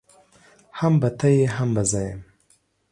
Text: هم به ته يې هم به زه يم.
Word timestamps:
هم 0.79 0.93
به 1.01 1.09
ته 1.19 1.27
يې 1.37 1.45
هم 1.55 1.69
به 1.75 1.83
زه 1.91 2.01
يم. 2.09 2.21